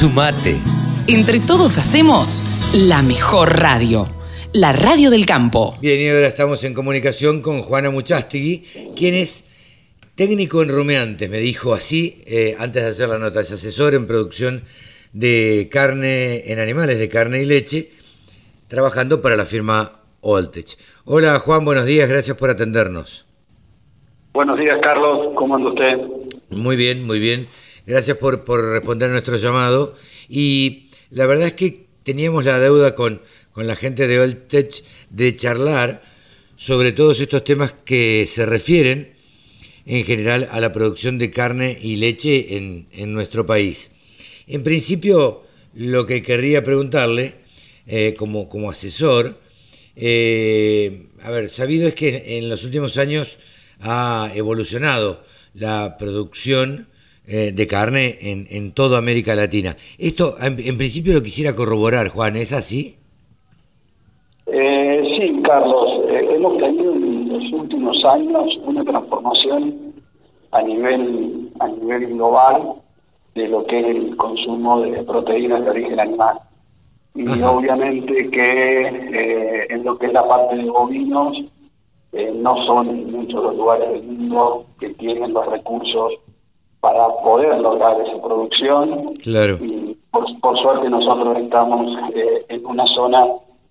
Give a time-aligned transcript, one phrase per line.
[0.00, 0.56] Sumate.
[1.08, 4.08] Entre todos hacemos la mejor radio.
[4.54, 5.76] La radio del campo.
[5.82, 9.44] Bien, y ahora estamos en comunicación con Juana Muchastegui, quien es
[10.14, 14.06] técnico en rumiantes, me dijo así eh, antes de hacer la nota, es asesor en
[14.06, 14.62] producción
[15.12, 17.90] de carne en animales, de carne y leche,
[18.68, 20.78] trabajando para la firma Oltech.
[21.04, 23.26] Hola Juan, buenos días, gracias por atendernos.
[24.32, 25.98] Buenos días Carlos, ¿cómo anda usted?
[26.48, 27.48] Muy bien, muy bien.
[27.90, 29.96] Gracias por, por responder a nuestro llamado.
[30.28, 33.20] Y la verdad es que teníamos la deuda con,
[33.50, 36.00] con la gente de Oltech de charlar
[36.54, 39.12] sobre todos estos temas que se refieren
[39.86, 43.90] en general a la producción de carne y leche en, en nuestro país.
[44.46, 45.42] En principio,
[45.74, 47.34] lo que querría preguntarle
[47.88, 49.36] eh, como, como asesor,
[49.96, 53.40] eh, a ver, sabido es que en los últimos años
[53.80, 56.86] ha evolucionado la producción
[57.30, 59.76] eh, de carne en, en, toda América Latina.
[59.98, 62.96] Esto, en, en, principio, lo quisiera corroborar, Juan, ¿es así?
[64.46, 66.02] Eh, sí, Carlos.
[66.08, 69.94] Eh, hemos tenido en los últimos años una transformación
[70.50, 72.74] a nivel, a nivel global
[73.34, 76.40] de lo que es el consumo de proteínas de origen animal.
[77.14, 77.52] Y Ajá.
[77.52, 81.44] obviamente que eh, en lo que es la parte de bovinos,
[82.12, 86.12] eh, no son muchos los lugares del mundo que tienen los recursos
[86.80, 89.04] para poder lograr esa producción.
[89.22, 89.56] Claro.
[89.60, 93.26] Y por, por suerte nosotros estamos eh, en una zona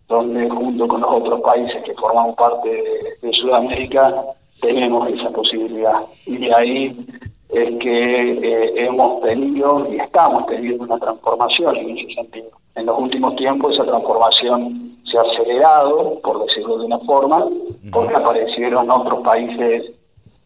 [0.07, 4.13] donde junto con los otros países que formamos parte de, de Sudamérica
[4.61, 6.01] tenemos esa posibilidad.
[6.25, 7.07] Y de ahí
[7.49, 12.49] es que eh, hemos tenido y estamos teniendo una transformación en ese sentido.
[12.75, 17.45] En los últimos tiempos esa transformación se ha acelerado, por decirlo de una forma,
[17.91, 19.91] porque aparecieron otros países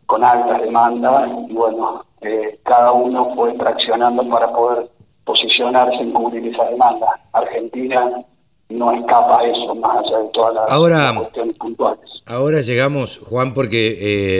[0.05, 4.89] con altas demandas y bueno, eh, cada uno fue traccionando para poder
[5.25, 7.07] posicionarse en cubrir esa demanda.
[7.31, 8.25] Argentina
[8.69, 12.05] no escapa a eso, más allá de todas las, ahora, las cuestiones puntuales.
[12.25, 13.97] Ahora llegamos, Juan, porque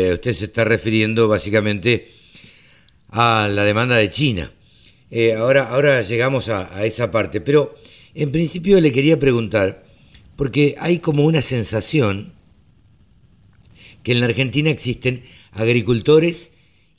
[0.09, 2.07] eh, usted se está refiriendo básicamente
[3.09, 4.52] a la demanda de China.
[5.12, 7.75] Eh, ahora, ahora llegamos a, a, esa parte, pero
[8.16, 9.84] en principio le quería preguntar,
[10.36, 12.34] porque hay como una sensación
[14.02, 16.53] que en la Argentina existen agricultores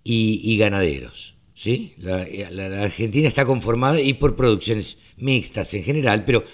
[0.04, 1.34] y, ganaderos.
[1.54, 1.94] ¿sí?
[1.98, 6.44] La, la, la, Argentina está conformada y por producciones mixtas en general, pero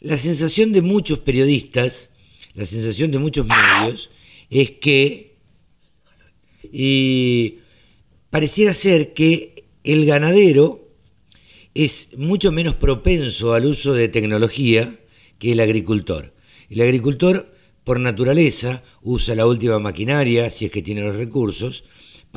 [0.00, 2.10] la sensación de muchos periodistas,
[2.54, 4.10] la sensación de muchos medios,
[4.50, 5.28] es que
[6.72, 7.58] y
[8.30, 10.88] pareciera ser que el ganadero
[11.74, 14.98] es mucho menos propenso al uso de tecnología
[15.38, 16.34] que el agricultor.
[16.68, 17.54] El agricultor,
[17.84, 21.84] por naturaleza, usa la última maquinaria, si es que tiene los recursos,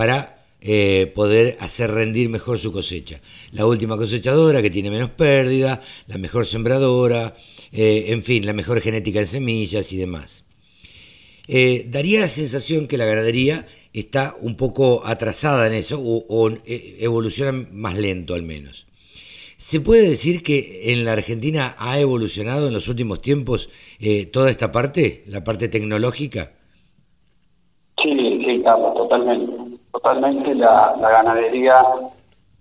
[0.01, 3.21] para eh, poder hacer rendir mejor su cosecha.
[3.51, 7.35] La última cosechadora que tiene menos pérdida, la mejor sembradora,
[7.71, 10.45] eh, en fin, la mejor genética en semillas y demás.
[11.47, 13.63] Eh, daría la sensación que la ganadería
[13.93, 18.87] está un poco atrasada en eso o, o evoluciona más lento al menos.
[19.57, 23.69] ¿Se puede decir que en la Argentina ha evolucionado en los últimos tiempos
[24.31, 26.53] toda esta parte, la parte tecnológica?
[28.01, 29.60] Sí, sí, Carlos, totalmente.
[29.91, 31.83] Totalmente la, la ganadería,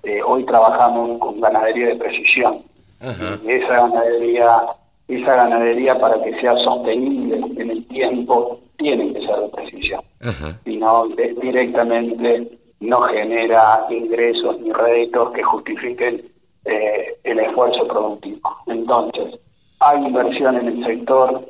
[0.02, 2.62] eh, hoy trabajamos con ganadería de precisión.
[3.00, 3.38] Ajá.
[3.44, 4.62] Y esa ganadería,
[5.08, 10.00] esa ganadería para que sea sostenible en el tiempo, tiene que ser de precisión.
[10.20, 10.58] Ajá.
[10.64, 16.30] Si no, directamente no genera ingresos ni réditos que justifiquen
[16.64, 18.56] eh, el esfuerzo productivo.
[18.66, 19.38] Entonces,
[19.80, 21.42] hay inversión en el sector,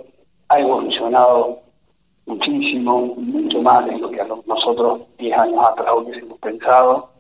[0.49, 1.61] ha evolucionado
[2.27, 4.10] muchísimo, mucho más de lo
[4.47, 7.11] nosotros 10 años atrás hubiésemos pensado,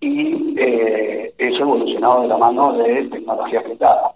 [0.00, 4.12] y eh, eso ha evolucionado de la mano de tecnología aplicada.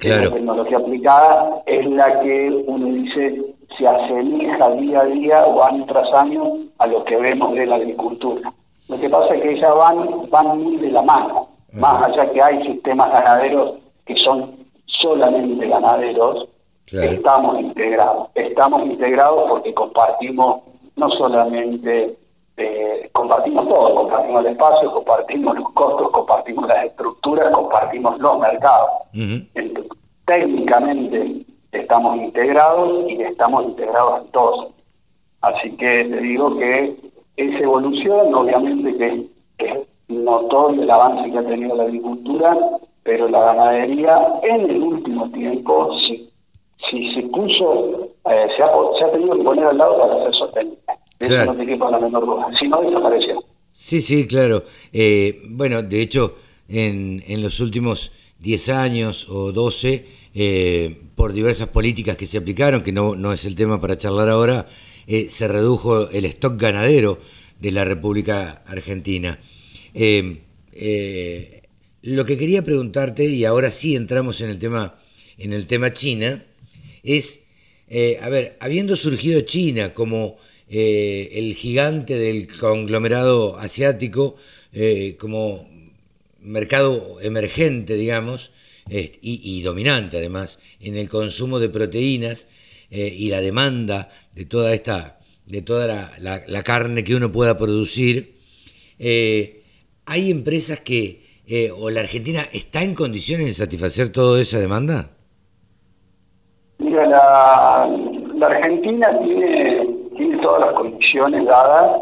[0.00, 0.24] Claro.
[0.24, 5.86] La tecnología aplicada es la que uno dice se asemeja día a día o año
[5.86, 8.52] tras año a lo que vemos de la agricultura.
[8.88, 12.42] Lo que pasa es que ellas van, van muy de la mano, más allá que
[12.42, 14.56] hay sistemas ganaderos que son
[14.86, 16.48] solamente ganaderos,
[16.86, 17.12] claro.
[17.12, 18.28] estamos integrados.
[18.34, 20.62] Estamos integrados porque compartimos
[20.96, 22.16] no solamente,
[22.56, 28.90] eh, compartimos todo, compartimos el espacio, compartimos los costos, compartimos las estructuras, compartimos los mercados.
[29.14, 29.48] Uh -huh.
[29.54, 29.92] Entonces,
[30.26, 34.68] técnicamente estamos integrados y estamos integrados en todos.
[35.40, 36.96] Así que te digo que
[37.36, 39.26] esa evolución, obviamente que,
[39.58, 39.78] que es
[40.08, 42.56] notorio el avance que ha tenido la agricultura,
[43.02, 46.30] pero la ganadería en el último tiempo, si,
[46.90, 50.34] si se puso, eh, se, ha, se, ha, tenido que poner al lado para ser
[50.34, 50.78] sostenible.
[51.18, 51.52] Eso claro.
[51.52, 52.48] no te quepa la menor duda.
[52.58, 53.44] Si no, desapareció.
[53.72, 54.64] Sí, sí, claro.
[54.92, 56.34] Eh, bueno, de hecho,
[56.68, 62.82] en, en los últimos 10 años o 12 eh, por diversas políticas que se aplicaron,
[62.82, 64.66] que no, no es el tema para charlar ahora,
[65.06, 67.18] eh, se redujo el stock ganadero
[67.58, 69.38] de la República Argentina.
[72.02, 74.94] Lo que quería preguntarte, y ahora sí entramos en el tema,
[75.36, 76.42] en el tema China,
[77.02, 77.39] es,
[78.20, 80.38] a ver, habiendo surgido China como
[80.68, 84.36] el gigante del conglomerado asiático,
[85.18, 85.68] como
[86.40, 88.50] mercado emergente, digamos,
[88.90, 92.46] y, dominante además en el consumo de proteínas
[92.90, 95.86] eh, y la demanda de toda esta de toda
[96.20, 98.36] la, carne que uno pueda producir
[98.98, 99.62] eh,
[100.06, 105.16] hay empresas que eh, o la Argentina está en condiciones de satisfacer toda esa demanda
[106.80, 107.88] mira la,
[108.34, 111.98] la Argentina tiene tiene todas las condiciones dadas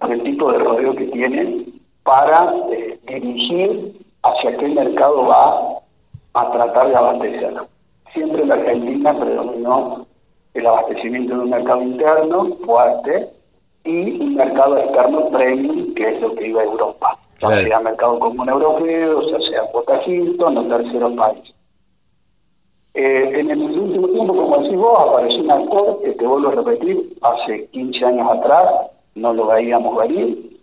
[0.00, 1.66] por el tipo de rodeo que tiene
[2.02, 2.52] para
[3.06, 5.78] dirigir hacia qué mercado va
[6.34, 7.54] a tratar de abastecer.
[8.12, 10.06] Siempre en la Argentina predominó
[10.54, 13.30] el abastecimiento de un mercado interno fuerte
[13.84, 17.18] y un mercado externo premium, que es lo que iba a Europa.
[17.38, 21.54] Ya sea mercado común europeo, ya sea Potajito, no terceros países.
[22.94, 26.54] Eh, en el último tiempo, como decís vos, apareció un actor que te vuelvo a
[26.54, 28.66] repetir, hace 15 años atrás
[29.14, 30.60] no lo veíamos venir.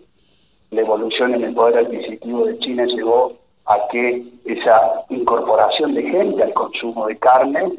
[0.69, 3.33] La evolución en el poder adquisitivo de China llegó
[3.65, 7.73] a que esa incorporación de gente al consumo de carne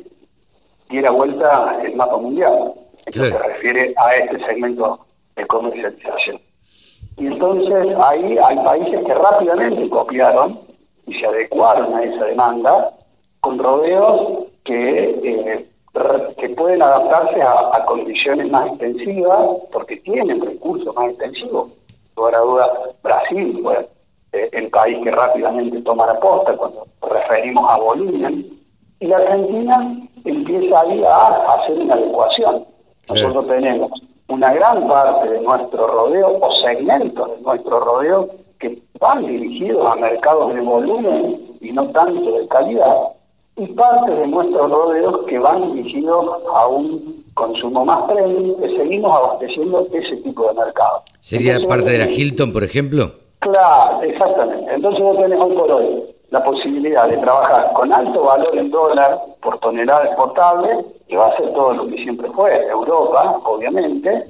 [0.89, 2.73] diera vuelta el mapa mundial.
[3.07, 4.99] Esto se refiere a este segmento
[5.37, 6.41] de comercialización.
[7.17, 10.61] Y entonces ahí hay países que rápidamente copiaron
[11.07, 12.93] y se adecuaron a esa demanda
[13.41, 15.67] con rodeos que, eh,
[16.39, 19.41] que pueden adaptarse a, condiciones más extensivas
[19.73, 21.71] porque tienen recursos más extensivos.
[22.15, 22.69] Por duda,
[23.03, 23.87] Brasil, bueno,
[24.33, 28.61] eh, el país que rápidamente toma la posta cuando referimos a volumen,
[29.01, 32.67] y la Argentina empieza ahí a hacer una adecuación.
[33.09, 33.91] Nosotros tenemos
[34.29, 38.29] una gran parte de nuestro rodeo o segmentos de nuestro rodeo
[38.59, 42.97] que van dirigidos a mercados de volumen y no tanto de calidad,
[43.61, 49.15] y parte de nuestros rodeos que van dirigidos a un consumo más premium, que seguimos
[49.15, 51.03] abasteciendo ese tipo de mercado.
[51.21, 53.13] ¿Sería parte de la Hilton, por ejemplo?
[53.41, 54.75] Claro, exactamente.
[54.75, 59.21] Entonces vos tenés hoy por hoy la posibilidad de trabajar con alto valor en dólar
[59.43, 64.27] por tonelada exportable, que va a ser todo lo que siempre fue, Europa, obviamente.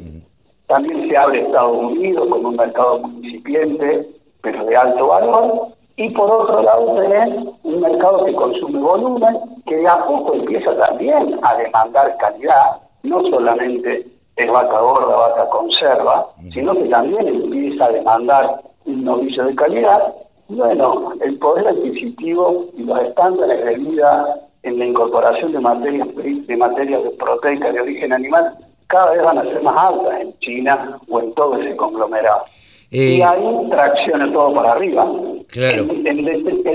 [0.66, 4.08] También se abre Estados Unidos como un mercado incipiente,
[4.42, 5.68] pero de alto valor.
[6.00, 7.28] Y por otro lado tenés
[7.62, 13.22] un mercado que consume volumen, que de a poco empieza también a demandar calidad, no
[13.24, 14.06] solamente
[14.36, 20.14] es vaca gorda, vaca conserva, sino que también empieza a demandar un novicio de calidad,
[20.48, 26.56] bueno, el poder adquisitivo y los estándares de vida en la incorporación de materias de
[26.56, 28.56] materias proteicas de origen animal
[28.86, 32.44] cada vez van a ser más altas en China o en todo ese conglomerado.
[32.90, 35.06] Eh, y ahí tracciona todo para arriba.
[35.48, 35.86] Claro.
[35.90, 36.24] En,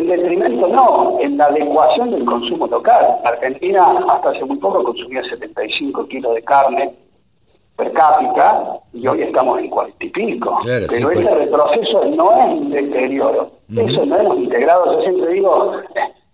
[0.08, 3.18] detrimento no, en la adecuación del consumo local.
[3.24, 6.96] Argentina hasta hace muy poco consumía 75 kilos de carne
[7.76, 10.58] per cápita y hoy estamos en cuarenta y pico.
[10.64, 11.32] Pero ese pues.
[11.32, 13.52] retroceso no es un deterioro.
[13.76, 15.74] Eso no hemos integrado, yo siempre digo,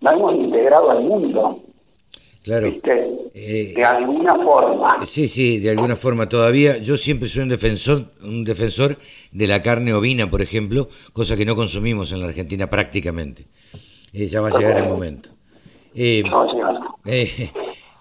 [0.02, 1.60] no hemos integrado al mundo.
[2.44, 2.68] Claro.
[3.34, 5.06] Eh, de alguna forma.
[5.06, 6.28] Sí, sí, de alguna forma.
[6.28, 8.98] Todavía yo siempre soy un defensor, un defensor
[9.32, 13.46] de la carne ovina, por ejemplo, cosa que no consumimos en la Argentina prácticamente.
[14.14, 15.30] Eh, ya va a llegar el momento.
[15.94, 16.24] Eh,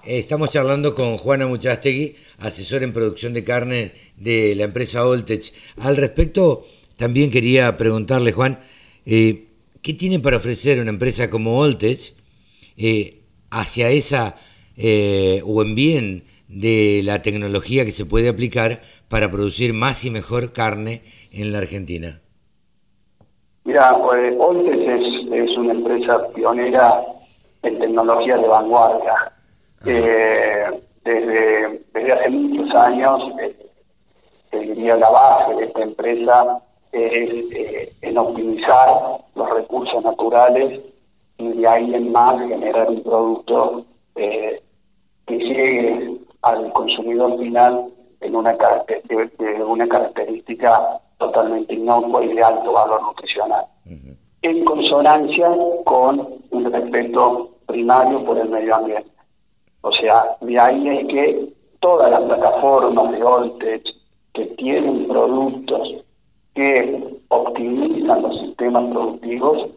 [0.05, 5.53] Estamos charlando con Juana Muchastegui, asesor en producción de carne de la empresa Oltech.
[5.77, 6.67] Al respecto,
[6.97, 8.61] también quería preguntarle, Juan,
[9.05, 9.45] eh,
[9.83, 12.15] ¿qué tiene para ofrecer una empresa como Oltech
[12.79, 13.20] eh,
[13.51, 14.37] hacia esa
[14.77, 20.11] eh, o en bien de la tecnología que se puede aplicar para producir más y
[20.11, 21.03] mejor carne
[21.33, 22.21] en la Argentina?
[23.65, 27.03] Mira, pues, Oltech es, es una empresa pionera
[27.63, 29.33] en tecnología de vanguardia
[29.87, 33.57] eh, desde, desde hace muchos años, eh,
[34.53, 40.81] diría la base de esta empresa es eh, en optimizar los recursos naturales
[41.41, 43.85] y de ahí en más generar un producto
[44.17, 44.63] eh,
[45.27, 47.87] que llegue al consumidor final
[48.21, 53.65] en una, de, una característica totalmente inocua y de alto valor nutricional,
[54.43, 55.51] en consonancia
[55.85, 59.11] con un respeto primario por el medio ambiente.
[59.83, 63.83] O sea, de ahí es que todas las plataformas de Voltech
[64.35, 66.05] que tienen productos
[66.55, 69.71] que optimizan los sistemas productivos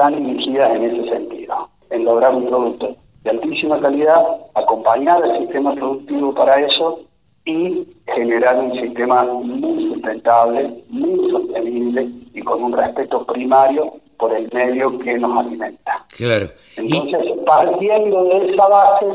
[0.00, 5.74] están dirigidas en ese sentido, en lograr un producto de altísima calidad, acompañar el sistema
[5.74, 7.00] productivo para eso
[7.44, 14.48] y generar un sistema muy sustentable, muy sostenible y con un respeto primario por el
[14.54, 16.06] medio que nos alimenta.
[16.16, 16.46] Claro.
[16.78, 19.06] Entonces, partiendo de esa base,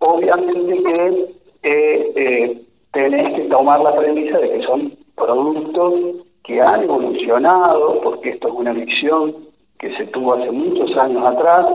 [0.00, 5.94] obviamente que eh, eh, tenés que tomar la premisa de que son productos
[6.42, 9.51] que han evolucionado, porque esto es una visión
[9.82, 11.66] que se tuvo hace muchos años atrás,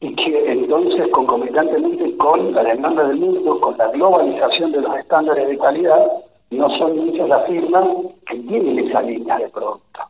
[0.00, 5.48] y que entonces concomitantemente con la demanda del mundo, con la globalización de los estándares
[5.48, 6.06] de calidad,
[6.50, 7.84] no son muchas las firmas
[8.26, 10.00] que tienen esa línea de producto.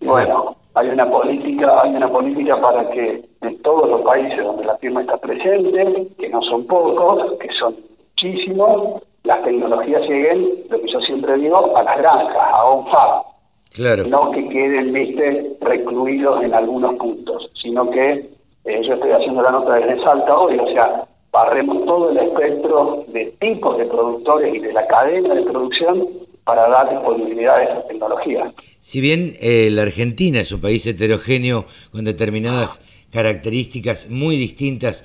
[0.00, 4.76] Bueno, hay una política, hay una política para que en todos los países donde la
[4.78, 7.76] firma está presente, que no son pocos, que son
[8.08, 13.31] muchísimos, las tecnologías lleguen, lo que yo siempre digo, a las granjas, a on farm.
[13.74, 14.06] Claro.
[14.06, 18.30] No que queden, viste, recluidos en algunos puntos, sino que
[18.64, 23.04] eh, yo estoy haciendo la nota desde Salta hoy, o sea, barremos todo el espectro
[23.08, 26.06] de tipos de productores y de la cadena de producción
[26.44, 28.52] para dar disponibilidad a esas tecnologías.
[28.80, 35.04] Si bien eh, la Argentina es un país heterogéneo con determinadas características muy distintas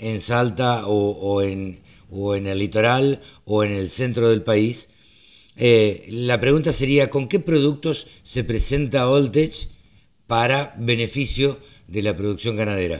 [0.00, 4.88] en Salta o, en, o en el litoral o en el centro del país,
[5.56, 9.68] eh, la pregunta sería, ¿con qué productos se presenta Oltech
[10.26, 11.56] para beneficio
[11.86, 12.98] de la producción ganadera?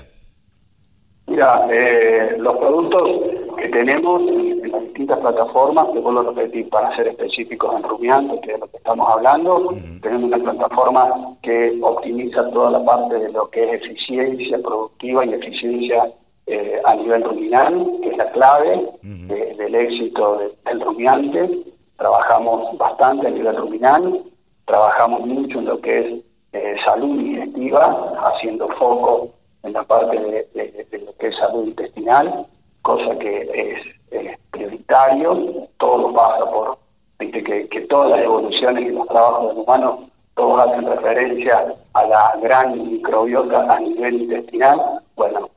[1.27, 3.11] Mira, eh, los productos
[3.57, 8.41] que tenemos en las distintas plataformas, te vuelvo a repetir, para ser específicos en rumiantes,
[8.43, 13.33] que es lo que estamos hablando, tenemos una plataforma que optimiza toda la parte de
[13.33, 16.13] lo que es eficiencia productiva y eficiencia
[16.47, 21.74] eh, a nivel ruminal, que es la clave del éxito del rumiante.
[21.97, 24.23] Trabajamos bastante a nivel ruminal,
[24.65, 29.31] trabajamos mucho en lo que es eh, salud digestiva, haciendo foco
[29.63, 30.19] en la parte
[30.55, 32.47] de, lo que es salud intestinal,
[32.83, 36.79] cosa que es, prioritario, todo pasa por,
[37.19, 42.37] que, que todas las evoluciones y los trabajos del humano, todos hacen referencia a la
[42.41, 45.51] gran microbiota a nivel intestinal, bueno,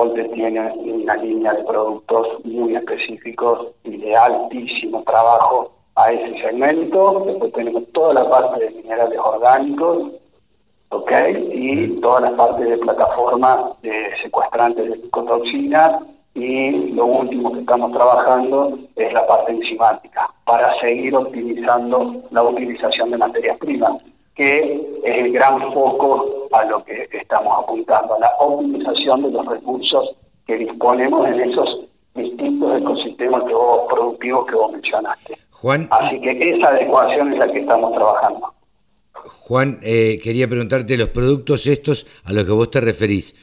[0.00, 6.40] eh, Olte tiene una línea de productos muy específicos y de altísimo trabajo a ese
[6.40, 7.24] segmento.
[7.26, 10.12] Después tenemos toda la parte de minerales orgánicos,
[10.90, 11.12] ¿ok?
[11.52, 16.02] Y toda la parte de plataforma de secuestrantes de picotoxinas.
[16.34, 23.10] Y lo último que estamos trabajando es la parte enzimática, para seguir optimizando la utilización
[23.10, 24.00] de materias primas,
[24.34, 24.58] que
[25.04, 30.16] es el gran foco a lo que estamos apuntando, a la optimización de los recursos
[30.46, 31.80] que disponemos en esos
[32.14, 35.38] distintos ecosistemas que vos, productivos que vos mencionaste.
[35.50, 38.54] Juan, Así que esa adecuación es la que estamos trabajando.
[39.12, 43.36] Juan, eh, quería preguntarte, los productos estos a los que vos te referís,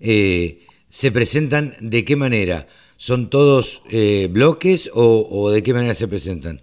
[0.00, 2.66] eh, ¿se presentan de qué manera?
[2.96, 6.62] ¿Son todos eh, bloques o, de qué manera se presentan?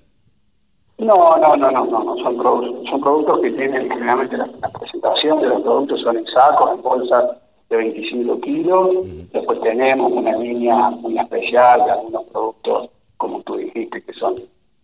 [0.97, 4.47] No, no, no, no, no, son, productos, son productos que tienen generalmente la,
[4.79, 7.31] presentación de los productos son en sacos, en bolsas
[7.69, 8.89] de 25 kilos.
[9.33, 14.35] Después tenemos una línea muy especial de algunos productos, como tú dijiste, que son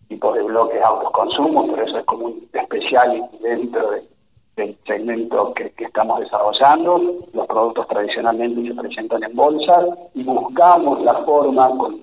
[0.08, 3.92] tipos de bloques autoconsumo, pero eso es como un especial dentro
[4.56, 7.24] del segmento que, estamos desarrollando.
[7.32, 12.02] Los productos tradicionalmente se presentan en bolsas y buscamos la forma con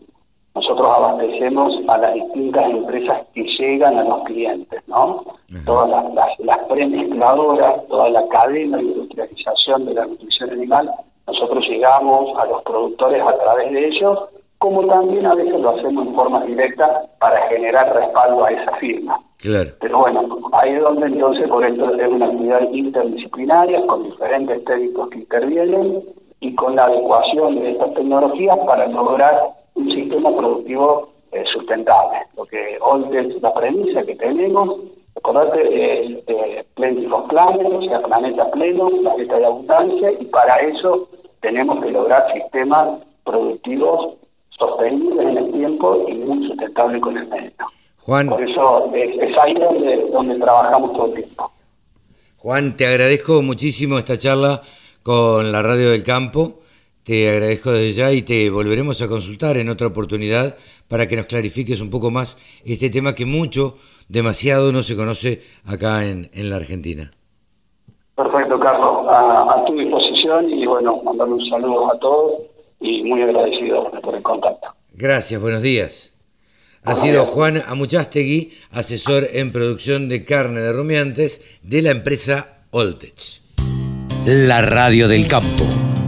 [0.59, 5.23] nosotros abastecemos a las distintas empresas que llegan a los clientes, ¿no?
[5.65, 10.91] Todas las, las, las premezcladoras, toda la cadena de industrialización de la nutrición animal,
[11.27, 14.19] nosotros llegamos a los productores a través de ellos,
[14.57, 19.17] como también a veces lo hacemos en forma directa para generar respaldo a esa firma.
[19.37, 19.69] Claro.
[19.79, 25.09] Pero bueno, ahí es donde entonces por esto es una actividad interdisciplinaria con diferentes técnicos
[25.09, 26.03] que intervienen
[26.41, 32.19] y con la adecuación de estas tecnologías para lograr un sistema productivo eh, sustentable.
[32.35, 34.79] Porque hoy es la premisa que tenemos,
[35.15, 41.07] acordate, es eh, planes, o sea, planeta pleno, planeta de abundancia, y para eso
[41.41, 44.15] tenemos que lograr sistemas productivos
[44.57, 47.51] sostenibles en el tiempo y muy sustentables con el medio.
[48.01, 51.51] Juan, Por eso es, ahí donde, donde trabajamos todo el tiempo.
[52.37, 54.61] Juan, te agradezco muchísimo esta charla
[55.03, 56.58] con la Radio del Campo.
[57.09, 60.55] Te agradezco desde ya y te volveremos a consultar en otra oportunidad
[60.87, 65.41] para que nos clarifiques un poco más este tema que mucho, demasiado no se conoce
[65.65, 67.09] acá en, en la Argentina.
[68.15, 69.07] Perfecto, Carlos.
[69.09, 72.41] A, a, tu disposición y bueno, mandar un saludo a todos
[72.79, 74.67] y muy agradecido por el contacto.
[74.93, 76.13] Gracias, buenos días.
[76.83, 83.41] Ha sido Juan Amuchastegui, asesor en producción de carne de rumiantes de la empresa Oltech.
[84.27, 85.88] La radio del campo.